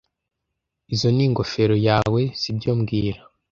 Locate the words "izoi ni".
0.93-1.23